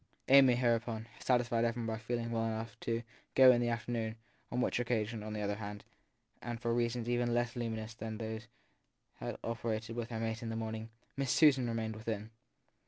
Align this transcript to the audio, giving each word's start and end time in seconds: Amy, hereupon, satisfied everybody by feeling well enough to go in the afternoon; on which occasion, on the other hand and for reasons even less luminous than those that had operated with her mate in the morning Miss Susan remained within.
Amy, 0.29 0.55
hereupon, 0.55 1.05
satisfied 1.19 1.63
everybody 1.63 1.97
by 1.99 2.03
feeling 2.03 2.31
well 2.31 2.45
enough 2.47 2.75
to 2.79 3.03
go 3.35 3.51
in 3.51 3.61
the 3.61 3.69
afternoon; 3.69 4.15
on 4.51 4.59
which 4.59 4.79
occasion, 4.79 5.21
on 5.21 5.33
the 5.33 5.41
other 5.41 5.57
hand 5.57 5.83
and 6.41 6.59
for 6.59 6.73
reasons 6.73 7.07
even 7.07 7.35
less 7.35 7.55
luminous 7.55 7.93
than 7.93 8.17
those 8.17 8.47
that 9.19 9.25
had 9.33 9.37
operated 9.43 9.95
with 9.95 10.09
her 10.09 10.19
mate 10.19 10.41
in 10.41 10.49
the 10.49 10.55
morning 10.55 10.89
Miss 11.15 11.31
Susan 11.31 11.67
remained 11.67 11.95
within. 11.95 12.31